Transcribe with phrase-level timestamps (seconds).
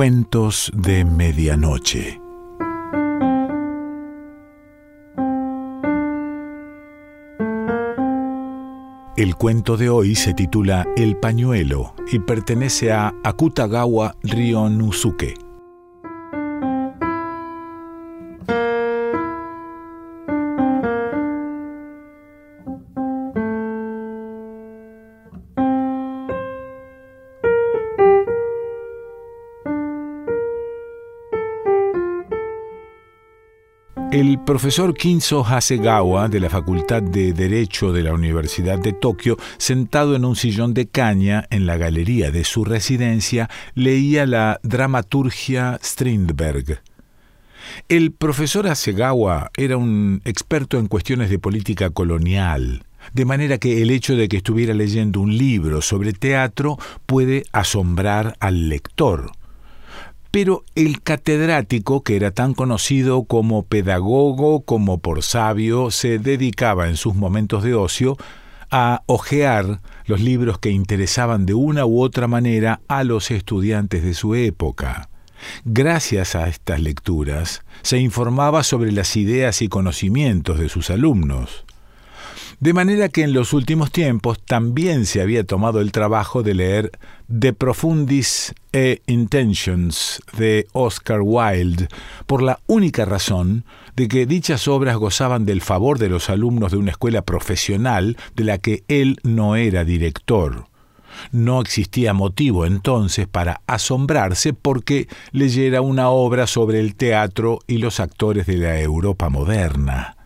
[0.00, 2.18] Cuentos de Medianoche.
[9.18, 15.34] El cuento de hoy se titula El pañuelo y pertenece a Akutagawa Ryonusuke.
[34.46, 40.24] Profesor Kinzo Hasegawa de la Facultad de Derecho de la Universidad de Tokio, sentado en
[40.24, 46.82] un sillón de caña en la galería de su residencia, leía la dramaturgia Strindberg.
[47.88, 53.90] El profesor Hasegawa era un experto en cuestiones de política colonial, de manera que el
[53.90, 56.76] hecho de que estuviera leyendo un libro sobre teatro
[57.06, 59.32] puede asombrar al lector.
[60.30, 66.96] Pero el catedrático, que era tan conocido como pedagogo como por sabio, se dedicaba en
[66.96, 68.16] sus momentos de ocio
[68.70, 74.14] a hojear los libros que interesaban de una u otra manera a los estudiantes de
[74.14, 75.08] su época.
[75.64, 81.64] Gracias a estas lecturas, se informaba sobre las ideas y conocimientos de sus alumnos.
[82.60, 86.90] De manera que en los últimos tiempos también se había tomado el trabajo de leer
[87.26, 91.88] De Profundis e Intentions de Oscar Wilde,
[92.26, 93.64] por la única razón
[93.96, 98.44] de que dichas obras gozaban del favor de los alumnos de una escuela profesional de
[98.44, 100.66] la que él no era director.
[101.32, 108.00] No existía motivo entonces para asombrarse porque leyera una obra sobre el teatro y los
[108.00, 110.18] actores de la Europa moderna.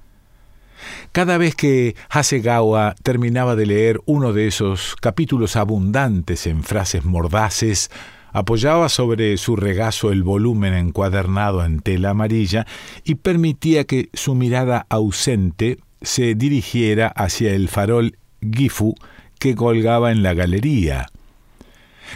[1.15, 7.93] Cada vez que Hasegawa terminaba de leer uno de esos capítulos abundantes en frases mordaces,
[8.33, 12.67] apoyaba sobre su regazo el volumen encuadernado en tela amarilla
[13.05, 18.97] y permitía que su mirada ausente se dirigiera hacia el farol Gifu
[19.39, 21.07] que colgaba en la galería.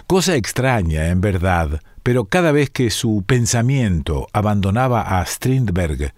[0.08, 6.12] Cosa extraña, en verdad, pero cada vez que su pensamiento abandonaba a Strindberg,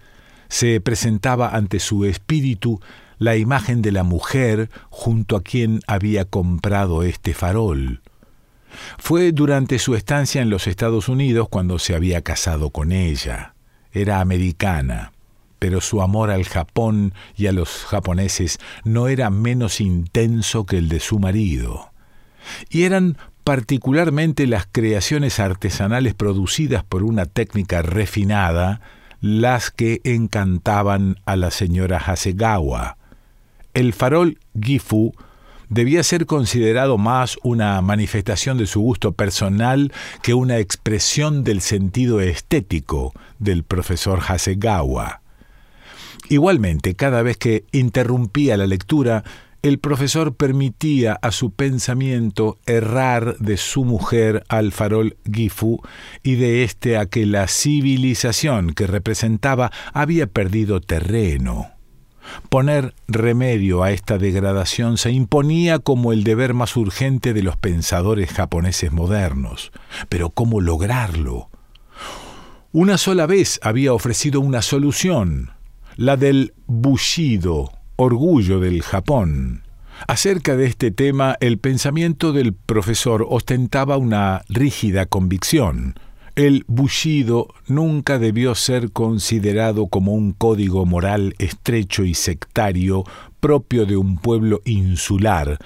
[0.51, 2.81] se presentaba ante su espíritu
[3.19, 8.01] la imagen de la mujer junto a quien había comprado este farol.
[8.97, 13.53] Fue durante su estancia en los Estados Unidos cuando se había casado con ella.
[13.93, 15.13] Era americana,
[15.57, 20.89] pero su amor al Japón y a los japoneses no era menos intenso que el
[20.89, 21.91] de su marido.
[22.69, 28.81] Y eran particularmente las creaciones artesanales producidas por una técnica refinada
[29.21, 32.97] las que encantaban a la señora Hasegawa.
[33.73, 35.13] El farol Gifu
[35.69, 42.19] debía ser considerado más una manifestación de su gusto personal que una expresión del sentido
[42.19, 45.21] estético del profesor Hasegawa.
[46.27, 49.23] Igualmente, cada vez que interrumpía la lectura,
[49.61, 55.81] el profesor permitía a su pensamiento errar de su mujer al farol Gifu
[56.23, 61.67] y de éste a que la civilización que representaba había perdido terreno.
[62.49, 68.31] Poner remedio a esta degradación se imponía como el deber más urgente de los pensadores
[68.31, 69.71] japoneses modernos.
[70.09, 71.49] Pero ¿cómo lograrlo?
[72.71, 75.51] Una sola vez había ofrecido una solución,
[75.97, 79.61] la del bushido, orgullo del Japón.
[80.07, 85.93] Acerca de este tema, el pensamiento del profesor ostentaba una rígida convicción.
[86.35, 93.03] El bushido nunca debió ser considerado como un código moral estrecho y sectario
[93.39, 95.59] propio de un pueblo insular,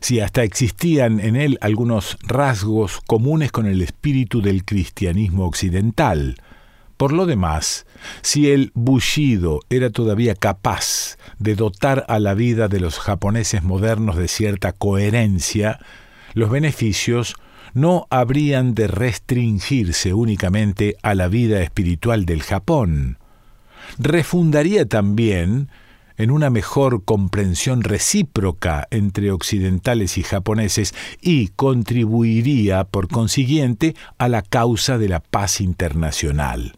[0.00, 6.36] si hasta existían en él algunos rasgos comunes con el espíritu del cristianismo occidental.
[6.96, 7.86] Por lo demás,
[8.22, 14.16] si el bushido era todavía capaz de dotar a la vida de los japoneses modernos
[14.16, 15.78] de cierta coherencia,
[16.34, 17.34] los beneficios
[17.74, 23.18] no habrían de restringirse únicamente a la vida espiritual del Japón.
[23.98, 25.68] Refundaría también
[26.16, 34.42] en una mejor comprensión recíproca entre occidentales y japoneses y contribuiría, por consiguiente, a la
[34.42, 36.74] causa de la paz internacional.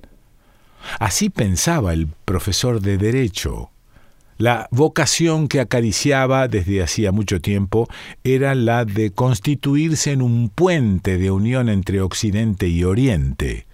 [0.98, 3.70] Así pensaba el profesor de Derecho.
[4.36, 7.88] La vocación que acariciaba desde hacía mucho tiempo
[8.24, 13.66] era la de constituirse en un puente de unión entre Occidente y Oriente.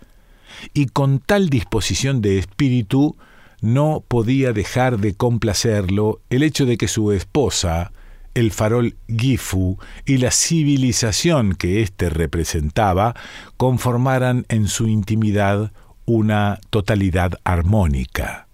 [0.75, 3.17] Y con tal disposición de espíritu
[3.63, 7.93] no podía dejar de complacerlo el hecho de que su esposa,
[8.35, 13.15] el farol Gifu y la civilización que éste representaba
[13.57, 15.73] conformaran en su intimidad
[16.11, 18.47] una totalidad armónica.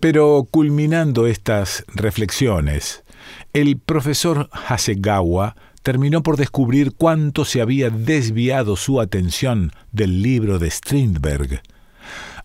[0.00, 3.04] Pero culminando estas reflexiones,
[3.52, 10.70] el profesor Hasegawa terminó por descubrir cuánto se había desviado su atención del libro de
[10.70, 11.62] Strindberg.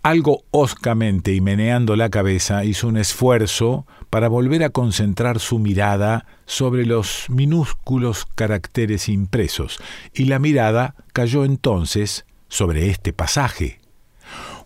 [0.03, 6.25] Algo hoscamente y meneando la cabeza hizo un esfuerzo para volver a concentrar su mirada
[6.45, 9.79] sobre los minúsculos caracteres impresos,
[10.13, 13.79] y la mirada cayó entonces sobre este pasaje.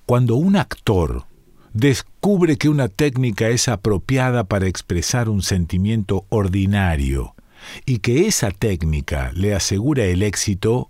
[0.10, 1.28] Cuando un actor
[1.72, 7.36] descubre que una técnica es apropiada para expresar un sentimiento ordinario
[7.86, 10.90] y que esa técnica le asegura el éxito,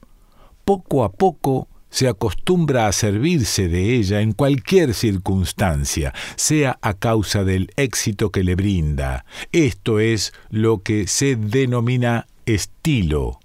[0.64, 7.44] poco a poco se acostumbra a servirse de ella en cualquier circunstancia, sea a causa
[7.44, 9.26] del éxito que le brinda.
[9.52, 13.42] Esto es lo que se denomina estilo.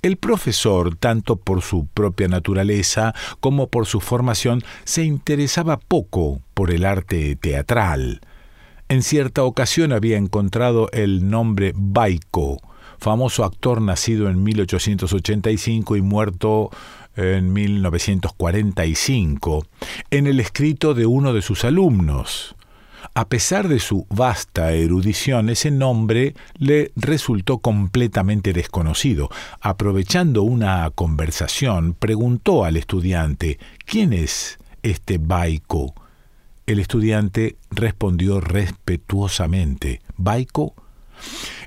[0.00, 6.70] El profesor, tanto por su propia naturaleza como por su formación, se interesaba poco por
[6.70, 8.20] el arte teatral.
[8.88, 12.58] En cierta ocasión había encontrado el nombre Baiko,
[12.98, 16.70] famoso actor nacido en 1885 y muerto
[17.16, 19.66] en 1945,
[20.10, 22.54] en el escrito de uno de sus alumnos.
[23.14, 29.28] A pesar de su vasta erudición, ese nombre le resultó completamente desconocido.
[29.60, 35.94] Aprovechando una conversación, preguntó al estudiante ¿Quién es este Baiko?
[36.66, 40.74] El estudiante respondió respetuosamente Baiko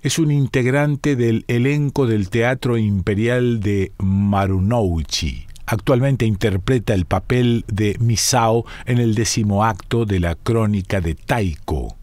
[0.01, 5.50] es un integrante del elenco del Teatro Imperial de Marunouchi.
[5.71, 11.95] Actualmente interpreta el papel de Misao en el décimo acto de la crónica de Taiko.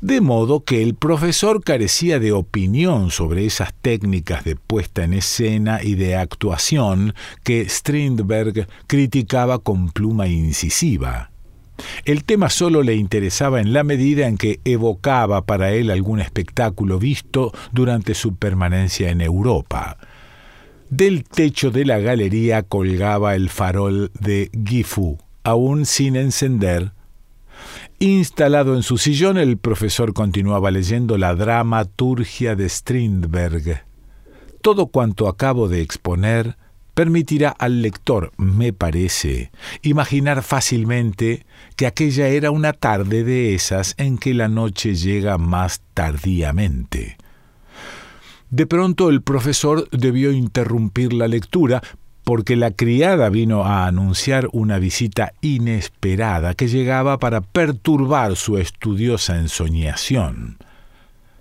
[0.00, 5.82] De modo que el profesor carecía de opinión sobre esas técnicas de puesta en escena
[5.82, 7.12] y de actuación
[7.44, 11.30] que Strindberg criticaba con pluma incisiva.
[12.06, 16.98] El tema solo le interesaba en la medida en que evocaba para él algún espectáculo
[16.98, 19.98] visto durante su permanencia en Europa.
[20.90, 26.92] Del techo de la galería colgaba el farol de Gifu, aún sin encender.
[27.98, 33.84] Instalado en su sillón, el profesor continuaba leyendo la dramaturgia de Strindberg.
[34.62, 36.56] Todo cuanto acabo de exponer
[36.94, 39.52] permitirá al lector, me parece,
[39.82, 41.44] imaginar fácilmente
[41.76, 47.18] que aquella era una tarde de esas en que la noche llega más tardíamente.
[48.50, 51.82] De pronto el profesor debió interrumpir la lectura
[52.24, 59.38] porque la criada vino a anunciar una visita inesperada que llegaba para perturbar su estudiosa
[59.38, 60.58] ensoñación.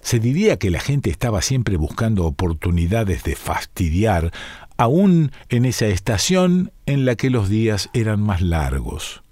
[0.01, 4.31] Se diría que la gente estaba siempre buscando oportunidades de fastidiar,
[4.77, 9.24] aún en esa estación en la que los días eran más largos.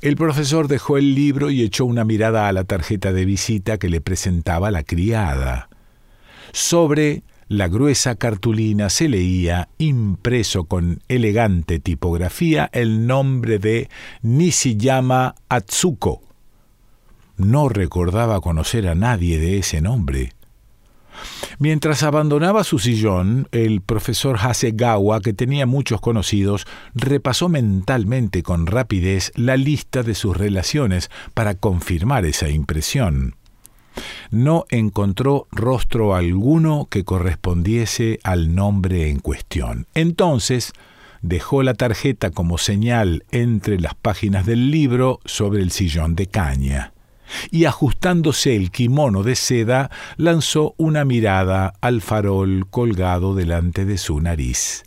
[0.00, 3.90] El profesor dejó el libro y echó una mirada a la tarjeta de visita que
[3.90, 5.68] le presentaba la criada.
[6.56, 13.90] Sobre la gruesa cartulina se leía, impreso con elegante tipografía, el nombre de
[14.22, 16.22] Nishiyama Atsuko.
[17.36, 20.32] No recordaba conocer a nadie de ese nombre.
[21.58, 29.30] Mientras abandonaba su sillón, el profesor Hasegawa, que tenía muchos conocidos, repasó mentalmente con rapidez
[29.34, 33.34] la lista de sus relaciones para confirmar esa impresión
[34.30, 39.86] no encontró rostro alguno que correspondiese al nombre en cuestión.
[39.94, 40.72] Entonces
[41.22, 46.92] dejó la tarjeta como señal entre las páginas del libro sobre el sillón de caña
[47.50, 54.20] y ajustándose el kimono de seda, lanzó una mirada al farol colgado delante de su
[54.20, 54.84] nariz.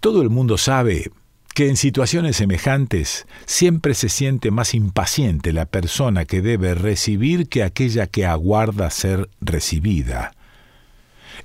[0.00, 1.10] Todo el mundo sabe
[1.54, 7.62] que en situaciones semejantes siempre se siente más impaciente la persona que debe recibir que
[7.62, 10.32] aquella que aguarda ser recibida.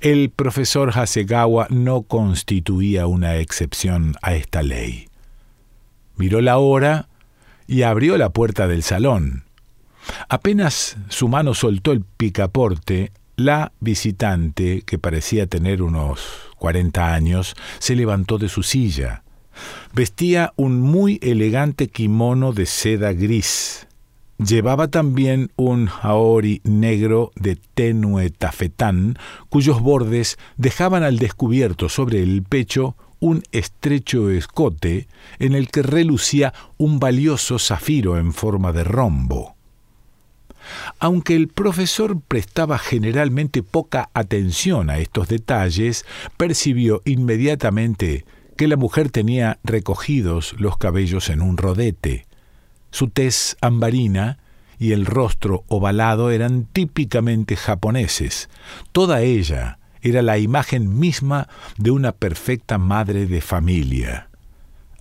[0.00, 5.08] El profesor Hasegawa no constituía una excepción a esta ley.
[6.16, 7.08] Miró la hora
[7.66, 9.44] y abrió la puerta del salón.
[10.28, 16.20] Apenas su mano soltó el picaporte, la visitante, que parecía tener unos
[16.56, 19.22] cuarenta años, se levantó de su silla
[19.92, 23.86] Vestía un muy elegante kimono de seda gris.
[24.38, 32.44] Llevaba también un haori negro de tenue tafetán, cuyos bordes dejaban al descubierto sobre el
[32.44, 39.56] pecho un estrecho escote en el que relucía un valioso zafiro en forma de rombo.
[40.98, 46.04] Aunque el profesor prestaba generalmente poca atención a estos detalles,
[46.36, 48.24] percibió inmediatamente
[48.58, 52.26] que la mujer tenía recogidos los cabellos en un rodete.
[52.90, 54.38] Su tez ambarina
[54.80, 58.50] y el rostro ovalado eran típicamente japoneses.
[58.90, 64.28] Toda ella era la imagen misma de una perfecta madre de familia.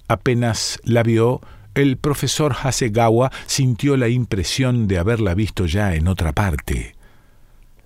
[0.07, 1.41] Apenas la vio,
[1.73, 6.95] el profesor Hasegawa sintió la impresión de haberla visto ya en otra parte.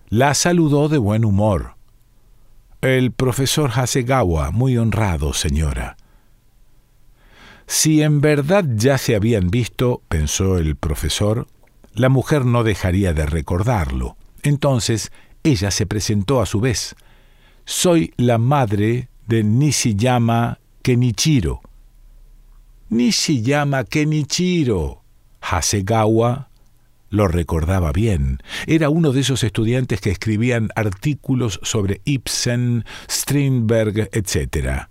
[0.09, 1.75] La saludó de buen humor.
[2.81, 5.97] El profesor Hasegawa, muy honrado, señora.
[7.67, 11.47] Si en verdad ya se habían visto, pensó el profesor,
[11.93, 14.17] la mujer no dejaría de recordarlo.
[14.41, 15.11] Entonces
[15.43, 16.95] ella se presentó a su vez.
[17.65, 21.61] Soy la madre de Nishiyama Kenichiro.
[22.89, 25.03] Nishiyama Kenichiro.
[25.39, 26.49] Hasegawa
[27.11, 28.39] lo recordaba bien.
[28.65, 34.87] Era uno de esos estudiantes que escribían artículos sobre Ibsen, Strindberg, etc.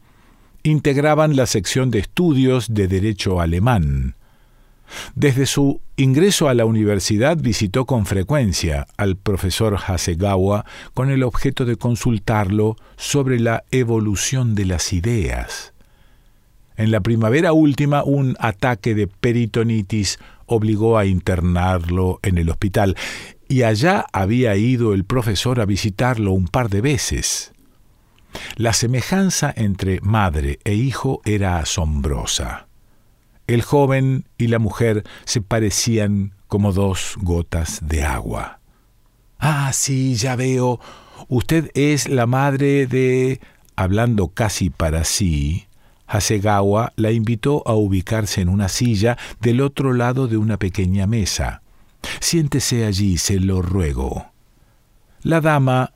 [0.63, 4.15] Integraban la sección de estudios de derecho alemán.
[5.15, 11.65] Desde su ingreso a la universidad visitó con frecuencia al profesor Hasegawa con el objeto
[11.65, 15.73] de consultarlo sobre la evolución de las ideas.
[16.77, 20.19] En la primavera última, un ataque de peritonitis
[20.51, 22.97] obligó a internarlo en el hospital,
[23.49, 27.53] y allá había ido el profesor a visitarlo un par de veces.
[28.57, 32.69] La semejanza entre madre e hijo era asombrosa.
[33.47, 38.61] El joven y la mujer se parecían como dos gotas de agua.
[39.39, 40.81] Ah, sí, ya veo.
[41.29, 43.41] Usted es la madre de...
[43.77, 45.67] Hablando casi para sí,
[46.11, 51.63] Hasegawa la invitó a ubicarse en una silla del otro lado de una pequeña mesa.
[52.19, 54.27] Siéntese allí, se lo ruego.
[55.23, 55.93] La dama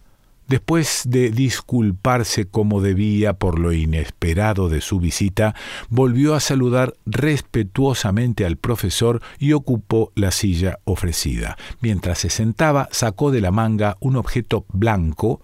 [0.46, 5.54] Después de disculparse como debía por lo inesperado de su visita,
[5.88, 11.56] volvió a saludar respetuosamente al profesor y ocupó la silla ofrecida.
[11.80, 15.40] Mientras se sentaba, sacó de la manga un objeto blanco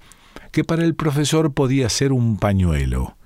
[0.52, 3.16] que para el profesor podía ser un pañuelo.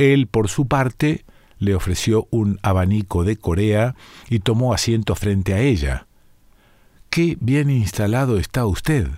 [0.00, 1.26] Él, por su parte,
[1.58, 3.94] le ofreció un abanico de Corea
[4.30, 6.06] y tomó asiento frente a ella.
[7.10, 9.08] Qué bien instalado está usted.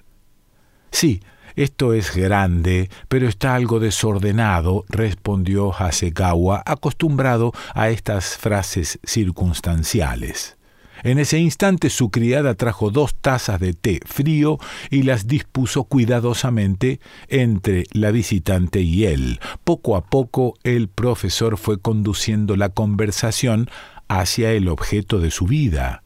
[0.90, 1.22] Sí,
[1.54, 10.56] esto es grande, pero está algo desordenado, respondió Hasegawa, acostumbrado a estas frases circunstanciales.
[11.02, 17.00] En ese instante su criada trajo dos tazas de té frío y las dispuso cuidadosamente
[17.28, 19.40] entre la visitante y él.
[19.64, 23.68] Poco a poco el profesor fue conduciendo la conversación
[24.06, 26.02] hacia el objeto de su vida.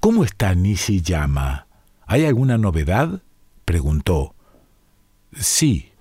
[0.00, 1.66] ¿Cómo está Nishiyama?
[2.06, 3.22] ¿Hay alguna novedad?
[3.64, 4.34] preguntó.
[5.32, 5.92] Sí.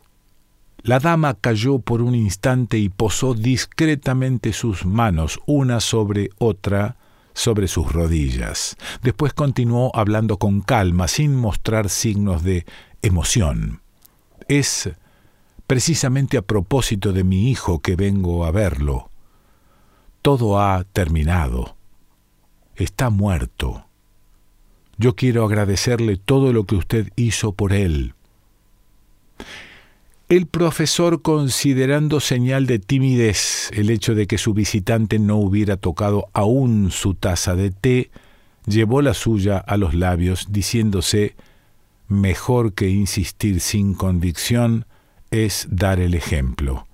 [0.83, 6.97] La dama cayó por un instante y posó discretamente sus manos una sobre otra
[7.37, 8.75] sobre sus rodillas.
[9.03, 12.65] Después continuó hablando con calma, sin mostrar signos de
[13.03, 13.81] emoción.
[14.47, 14.89] Es
[15.67, 19.11] precisamente a propósito de mi hijo que vengo a verlo.
[20.23, 21.75] Todo ha terminado.
[22.75, 23.85] Está muerto.
[24.97, 28.15] Yo quiero agradecerle todo lo que usted hizo por él.
[30.29, 36.27] El profesor, considerando señal de timidez el hecho de que su visitante no hubiera tocado
[36.33, 38.11] aún su taza de té,
[38.65, 41.37] llevó la suya a los labios, diciéndose
[42.09, 44.85] mejor que insistir sin convicción
[45.31, 46.87] es dar el ejemplo.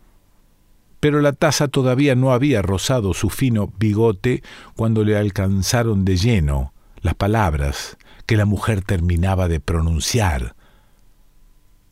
[1.00, 4.44] Pero la taza todavía no había rozado su fino bigote
[4.76, 6.72] cuando le alcanzaron de lleno
[7.02, 7.98] las palabras
[8.28, 10.56] que la mujer terminaba de pronunciar.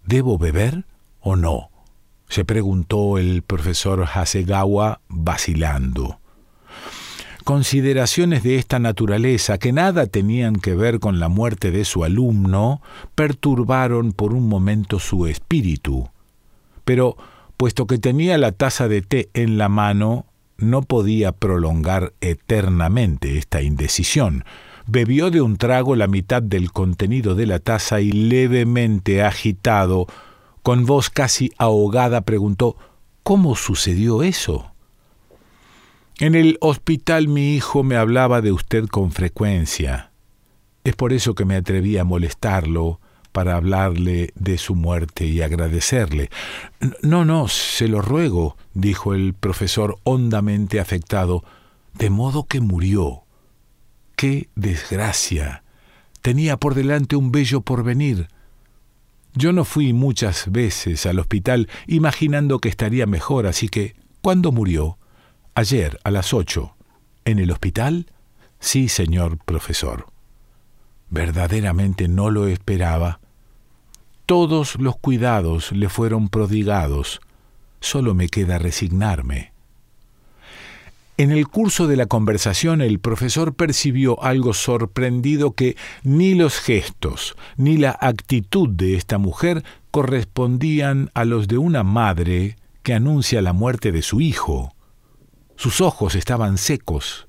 [0.06, 0.86] ¿Debo beber?
[1.22, 1.72] O no?
[2.32, 6.22] se preguntó el profesor Hasegawa vacilando.
[7.44, 12.82] Consideraciones de esta naturaleza, que nada tenían que ver con la muerte de su alumno,
[13.16, 16.08] perturbaron por un momento su espíritu.
[16.86, 17.18] Pero,
[17.58, 20.26] puesto que tenía la taza de té en la mano,
[20.58, 24.46] no podía prolongar eternamente esta indecisión.
[24.88, 30.08] Bebió de un trago la mitad del contenido de la taza y levemente agitado,
[30.64, 32.78] con voz casi ahogada preguntó
[33.24, 34.72] ¿Cómo sucedió eso?
[36.20, 40.12] En el hospital mi hijo me hablaba de usted con frecuencia.
[40.84, 43.00] Es por eso que me atreví a molestarlo
[43.32, 46.30] para hablarle de su muerte y agradecerle.
[47.02, 51.44] No, no, se lo ruego, dijo el profesor hondamente afectado,
[51.94, 53.24] de modo que murió.
[54.16, 55.64] ¡Qué desgracia!
[56.22, 58.28] tenía por delante un bello porvenir.
[59.34, 64.98] Yo no fui muchas veces al hospital imaginando que estaría mejor, así que, ¿cuándo murió?
[65.56, 66.76] Ayer, a las ocho.
[67.24, 68.08] ¿En el hospital?
[68.60, 70.08] Sí, señor profesor.
[71.10, 73.20] Verdaderamente no lo esperaba.
[74.26, 77.22] Todos los cuidados le fueron prodigados.
[77.80, 79.51] Solo me queda resignarme.
[81.22, 87.36] En el curso de la conversación el profesor percibió algo sorprendido que ni los gestos
[87.58, 93.54] ni la actitud de esta mujer correspondían a los de una madre que anuncia la
[93.54, 94.74] muerte de su hijo.
[95.58, 97.28] Sus ojos estaban secos,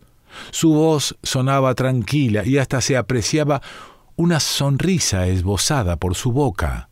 [0.52, 3.60] su voz sonaba tranquila y hasta se apreciaba
[4.16, 6.88] una sonrisa esbozada por su boca.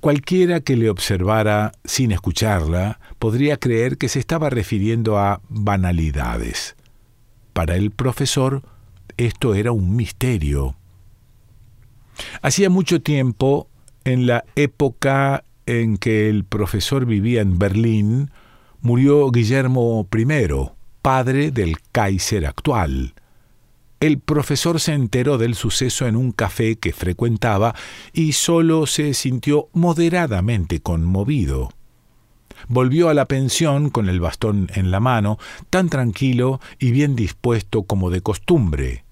[0.00, 6.76] Cualquiera que le observara sin escucharla podría creer que se estaba refiriendo a banalidades.
[7.54, 8.60] Para el profesor
[9.16, 10.76] esto era un misterio.
[12.42, 13.66] Hacía mucho tiempo,
[14.04, 18.30] en la época en que el profesor vivía en Berlín,
[18.82, 20.26] murió Guillermo I,
[21.00, 23.14] padre del Kaiser actual.
[24.00, 27.74] El profesor se enteró del suceso en un café que frecuentaba
[28.12, 31.70] y solo se sintió moderadamente conmovido.
[32.68, 35.38] Volvió a la pensión con el bastón en la mano,
[35.70, 39.04] tan tranquilo y bien dispuesto como de costumbre.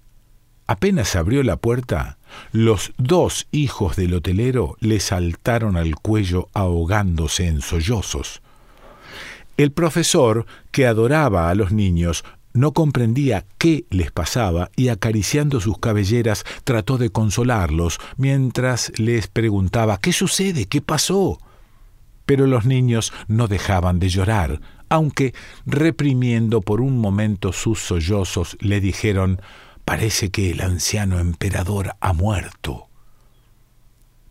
[0.65, 2.17] Apenas abrió la puerta,
[2.51, 8.41] los dos hijos del hotelero le saltaron al cuello ahogándose en sollozos.
[9.57, 12.23] El profesor, que adoraba a los niños,
[12.53, 19.97] no comprendía qué les pasaba y acariciando sus cabelleras trató de consolarlos mientras les preguntaba
[19.97, 20.65] ¿Qué sucede?
[20.65, 21.39] ¿Qué pasó?
[22.25, 25.33] Pero los niños no dejaban de llorar, aunque
[25.65, 29.41] reprimiendo por un momento sus sollozos le dijeron
[29.85, 32.87] Parece que el anciano emperador ha muerto.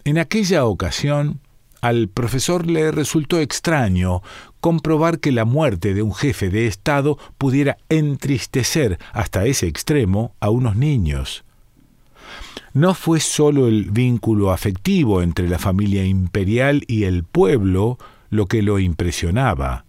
[0.05, 1.41] En aquella ocasión,
[1.83, 4.23] al profesor le resultó extraño
[4.61, 10.49] comprobar que la muerte de un jefe de Estado pudiera entristecer hasta ese extremo a
[10.49, 11.45] unos niños.
[12.75, 17.99] No fue sólo el vínculo afectivo entre la familia imperial y el pueblo
[18.31, 19.85] lo que lo impresionaba.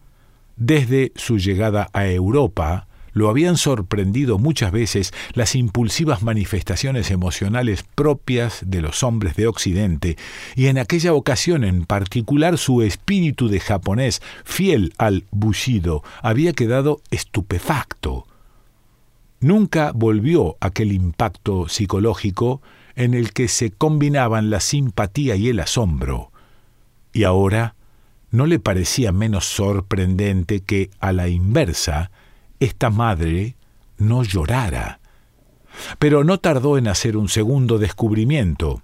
[0.58, 8.60] Desde su llegada a Europa, lo habían sorprendido muchas veces las impulsivas manifestaciones emocionales propias
[8.66, 10.18] de los hombres de Occidente,
[10.56, 17.02] y en aquella ocasión en particular su espíritu de japonés, fiel al bushido, había quedado
[17.12, 18.28] estupefacto.
[19.44, 22.62] Nunca volvió aquel impacto psicológico
[22.96, 26.32] en el que se combinaban la simpatía y el asombro.
[27.12, 27.76] Y ahora
[28.32, 32.10] no le parecía menos sorprendente que, a la inversa,
[32.62, 33.58] esta madre
[33.98, 35.02] no llorara.
[36.00, 38.82] Pero no tardó en hacer un segundo descubrimiento.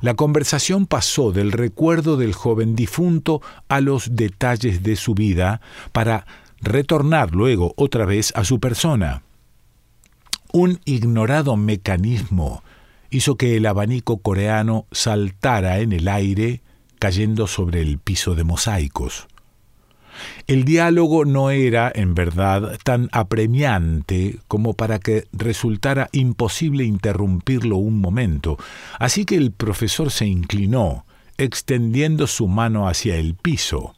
[0.00, 5.60] La conversación pasó del recuerdo del joven difunto a los detalles de su vida
[5.92, 6.26] para
[6.62, 9.22] retornar luego otra vez a su persona.
[10.52, 12.62] Un ignorado mecanismo
[13.08, 16.60] hizo que el abanico coreano saltara en el aire
[16.98, 19.28] cayendo sobre el piso de mosaicos.
[20.46, 28.00] El diálogo no era, en verdad, tan apremiante como para que resultara imposible interrumpirlo un
[28.00, 28.58] momento,
[28.98, 31.06] así que el profesor se inclinó,
[31.38, 33.94] extendiendo su mano hacia el piso.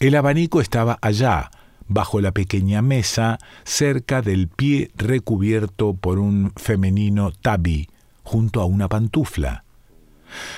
[0.00, 1.50] El abanico estaba allá,
[1.88, 7.88] bajo la pequeña mesa, cerca del pie recubierto por un femenino tabi,
[8.22, 9.64] junto a una pantufla.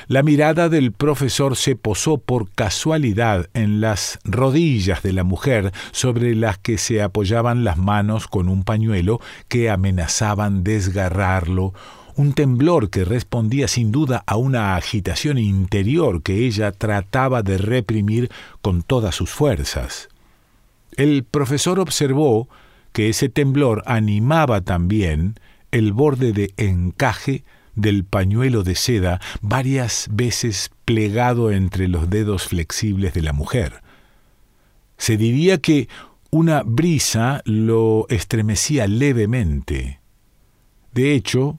[0.09, 6.35] La mirada del profesor se posó por casualidad en las rodillas de la mujer sobre
[6.35, 11.73] las que se apoyaban las manos con un pañuelo que amenazaban desgarrarlo,
[12.17, 18.31] un temblor que respondía sin duda a una agitación interior que ella trataba de reprimir
[18.61, 20.10] con todas sus fuerzas.
[20.97, 22.49] El profesor observó
[22.93, 25.35] que ese temblor animaba también
[25.71, 33.15] el borde de encaje del pañuelo de seda varias veces plegado entre los dedos flexibles
[33.15, 33.83] de la mujer.
[34.99, 35.89] Se diría que
[36.31, 40.01] una brisa lo estremecía levemente.
[40.93, 41.59] De hecho,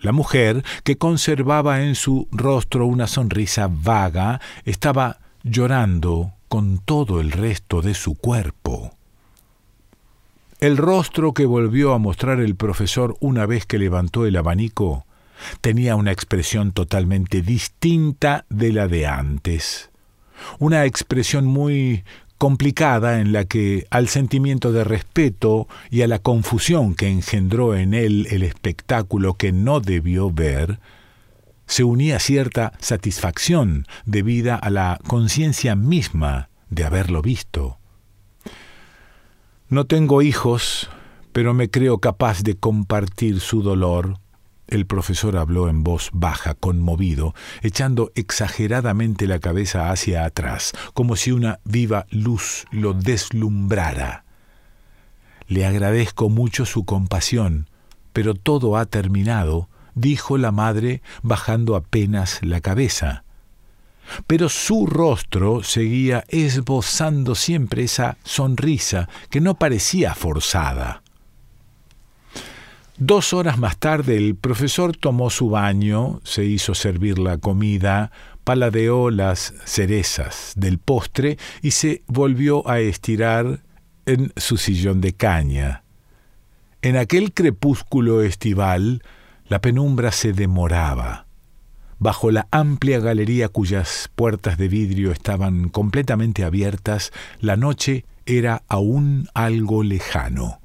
[0.00, 7.30] la mujer, que conservaba en su rostro una sonrisa vaga, estaba llorando con todo el
[7.30, 8.94] resto de su cuerpo.
[10.60, 15.04] El rostro que volvió a mostrar el profesor una vez que levantó el abanico
[15.60, 19.90] tenía una expresión totalmente distinta de la de antes.
[20.58, 22.02] Una expresión muy
[22.38, 27.94] complicada en la que al sentimiento de respeto y a la confusión que engendró en
[27.94, 30.78] él el espectáculo que no debió ver,
[31.68, 37.78] se unía cierta satisfacción debida a la conciencia misma de haberlo visto.
[39.68, 40.88] No tengo hijos,
[41.32, 44.18] pero me creo capaz de compartir su dolor.
[44.66, 51.32] El profesor habló en voz baja, conmovido, echando exageradamente la cabeza hacia atrás, como si
[51.32, 54.24] una viva luz lo deslumbrara.
[55.46, 57.68] Le agradezco mucho su compasión,
[58.14, 63.24] pero todo ha terminado, dijo la madre, bajando apenas la cabeza
[64.26, 71.02] pero su rostro seguía esbozando siempre esa sonrisa que no parecía forzada.
[72.96, 78.10] Dos horas más tarde el profesor tomó su baño, se hizo servir la comida,
[78.42, 83.60] paladeó las cerezas del postre y se volvió a estirar
[84.06, 85.84] en su sillón de caña.
[86.82, 89.02] En aquel crepúsculo estival
[89.48, 91.28] la penumbra se demoraba
[91.98, 99.28] bajo la amplia galería cuyas puertas de vidrio estaban completamente abiertas, la noche era aún
[99.34, 100.60] algo lejano.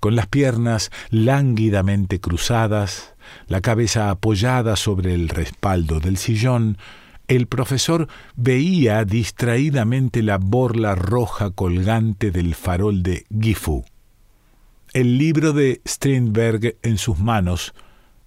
[0.00, 3.14] Con las piernas lánguidamente cruzadas,
[3.46, 6.78] la cabeza apoyada sobre el respaldo del sillón,
[7.28, 13.84] el profesor veía distraídamente la borla roja colgante del farol de Gifu.
[14.92, 17.72] El libro de Strindberg en sus manos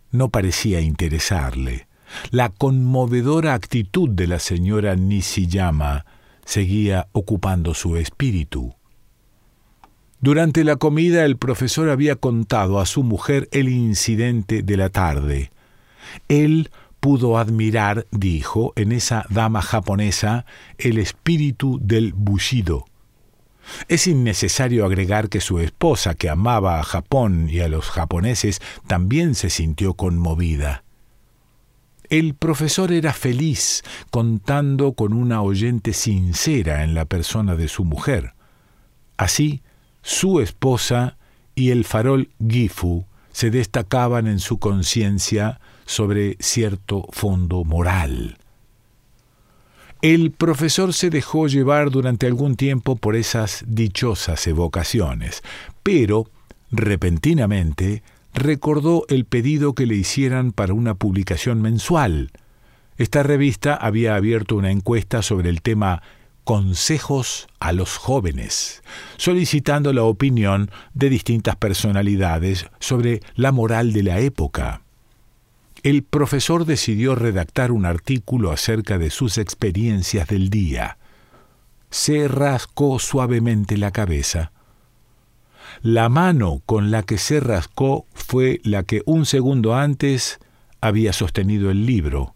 [0.10, 1.88] no parecía interesarle.
[2.32, 6.08] La conmovedora actitud de la señora Nishiyama
[6.44, 8.74] seguía ocupando su espíritu.
[10.22, 15.52] Durante la comida el profesor había contado a su mujer el incidente de la tarde.
[16.30, 20.48] Él pudo admirar, dijo, en esa dama japonesa
[20.80, 22.86] el espíritu del bushido.
[23.88, 29.36] Es innecesario agregar que su esposa, que amaba a Japón y a los japoneses, también
[29.36, 30.84] se sintió conmovida.
[32.10, 38.34] El profesor era feliz contando con una oyente sincera en la persona de su mujer.
[39.18, 39.62] Así,
[40.02, 41.18] su esposa
[41.56, 48.38] y el farol Gifu se destacaban en su conciencia sobre cierto fondo moral.
[50.02, 55.42] El profesor se dejó llevar durante algún tiempo por esas dichosas evocaciones,
[55.84, 56.30] pero,
[56.72, 58.04] repentinamente,
[58.34, 62.32] recordó el pedido que le hicieran para una publicación mensual.
[62.98, 66.04] Esta revista había abierto una encuesta sobre el tema
[66.44, 68.84] Consejos a los jóvenes,
[69.18, 74.85] solicitando la opinión de distintas personalidades sobre la moral de la época.
[75.86, 80.98] El profesor decidió redactar un artículo acerca de sus experiencias del día.
[81.90, 84.52] Se rascó suavemente la cabeza
[85.82, 90.40] la mano con la que se rascó fue la que un segundo antes
[90.82, 92.34] había sostenido el libro.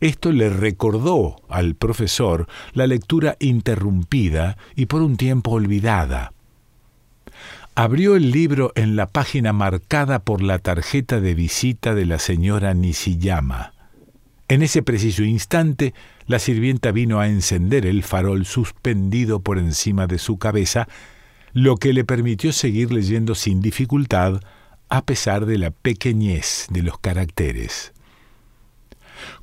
[0.00, 6.32] Esto le recordó al profesor la lectura interrumpida y por un tiempo olvidada.
[7.78, 12.72] Abrió el libro en la página marcada por la tarjeta de visita de la señora
[12.72, 13.74] Nishiyama.
[14.48, 15.92] En ese preciso instante,
[16.26, 20.88] la sirvienta vino a encender el farol suspendido por encima de su cabeza
[21.52, 24.40] lo que le permitió seguir leyendo sin dificultad
[24.88, 27.92] a pesar de la pequeñez de los caracteres.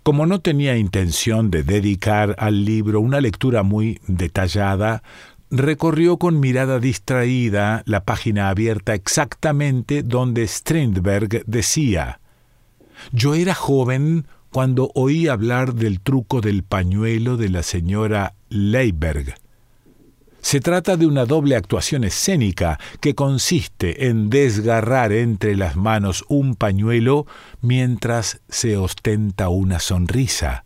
[0.02, 5.04] Como no tenía intención de dedicar al libro una lectura muy detallada,
[5.56, 12.20] recorrió con mirada distraída la página abierta exactamente donde Strindberg decía
[13.12, 19.36] Yo era joven cuando oí hablar del truco del pañuelo de la señora Leiberg.
[20.42, 26.56] Se trata de una doble actuación escénica que consiste en desgarrar entre las manos un
[26.56, 27.28] pañuelo
[27.62, 30.66] mientras se ostenta una sonrisa.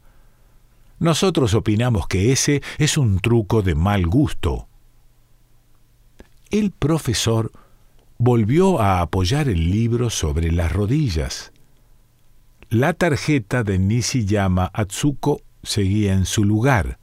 [1.00, 4.68] Nosotros opinamos que ese es un truco de mal gusto.
[6.50, 7.52] El profesor
[8.18, 11.52] volvió a apoyar el libro sobre las rodillas.
[12.70, 17.00] La tarjeta de Nishiyama Atsuko seguía en su lugar.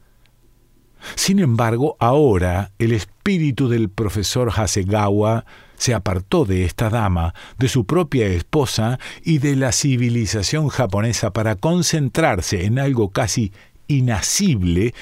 [1.15, 5.45] Sin embargo, ahora el espíritu del profesor Hasegawa
[5.77, 11.57] se apartó de esta dama, de su propia esposa y de la civilización japonesa para
[11.57, 13.53] concentrarse en algo casi
[13.89, 14.95] inasible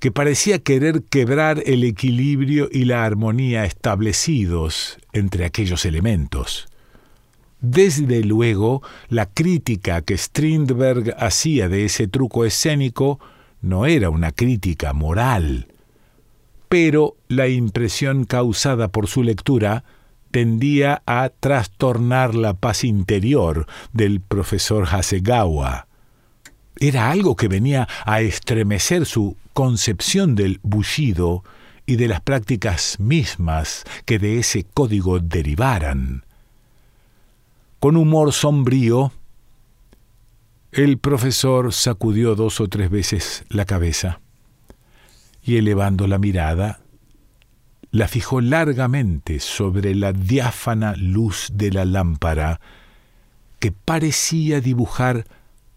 [0.00, 6.68] que parecía querer quebrar el equilibrio y la armonía establecidos entre aquellos elementos.
[7.60, 13.20] Desde luego, la crítica que Strindberg hacía de ese truco escénico
[13.60, 15.68] no era una crítica moral,
[16.70, 19.84] pero la impresión causada por su lectura
[20.30, 25.89] tendía a trastornar la paz interior del profesor Hasegawa.
[26.78, 31.44] Era algo que venía a estremecer su concepción del bullido
[31.86, 36.24] y de las prácticas mismas que de ese código derivaran.
[37.80, 39.12] Con humor sombrío,
[40.72, 44.20] el profesor sacudió dos o tres veces la cabeza
[45.42, 46.80] y elevando la mirada,
[47.90, 52.60] la fijó largamente sobre la diáfana luz de la lámpara
[53.58, 55.26] que parecía dibujar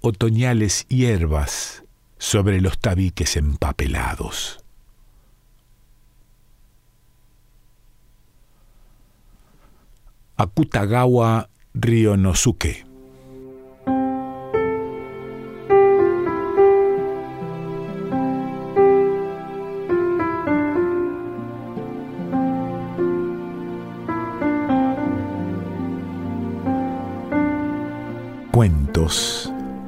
[0.05, 1.85] otoñales hierbas
[2.17, 4.59] sobre los tabiques empapelados.
[10.35, 12.85] Akutagawa Ryonosuke
[28.51, 29.52] Cuentos